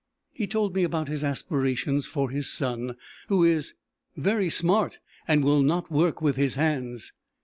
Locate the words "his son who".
2.31-3.43